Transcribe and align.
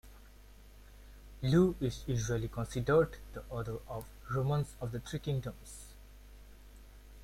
Luo 1.43 1.75
is 1.79 2.05
usually 2.07 2.47
considered 2.47 3.17
the 3.33 3.43
author 3.51 3.77
of 3.87 4.05
"Romance 4.31 4.73
of 4.81 4.91
the 4.91 4.99
Three 4.99 5.19
Kingdoms". 5.19 5.93